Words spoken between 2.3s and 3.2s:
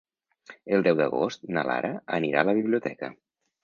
a la biblioteca.